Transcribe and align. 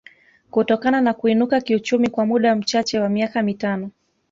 kutokana 0.51 1.01
na 1.01 1.13
kuinuka 1.13 1.61
kiuchumi 1.61 2.09
kwa 2.09 2.25
muda 2.25 2.55
mchache 2.55 2.99
wa 2.99 3.09
miaka 3.09 3.43
mitano 3.43 3.91